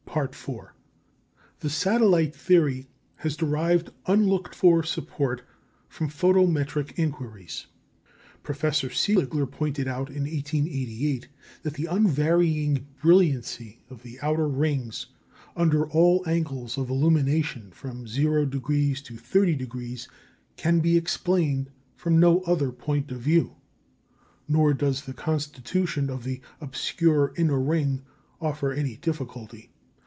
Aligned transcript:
The 1.61 1.69
satellite 1.69 2.35
theory 2.35 2.87
has 3.15 3.37
derived 3.37 3.91
unlooked 4.07 4.53
for 4.53 4.83
support 4.83 5.41
from 5.87 6.09
photometric 6.09 6.91
inquiries. 6.99 7.67
Professor 8.43 8.89
Seeliger 8.89 9.49
pointed 9.49 9.87
out 9.87 10.09
in 10.09 10.23
1888 10.23 11.29
that 11.63 11.75
the 11.75 11.85
unvarying 11.85 12.87
brilliancy 13.01 13.79
of 13.89 14.03
the 14.03 14.19
outer 14.19 14.49
rings 14.49 15.05
under 15.55 15.87
all 15.87 16.27
angles 16.27 16.77
of 16.77 16.89
illumination, 16.89 17.71
from 17.71 18.03
0° 18.03 18.51
to 19.05 19.13
30°, 19.13 20.07
can 20.57 20.81
be 20.81 20.97
explained 20.97 21.69
from 21.95 22.19
no 22.19 22.41
other 22.41 22.73
point 22.73 23.13
of 23.13 23.21
view. 23.21 23.55
Nor 24.49 24.73
does 24.73 25.03
the 25.05 25.13
constitution 25.13 26.09
of 26.09 26.25
the 26.25 26.41
obscure 26.59 27.31
inner 27.37 27.61
ring 27.61 28.01
offer 28.41 28.73
any 28.73 28.97
difficulty. 28.97 29.69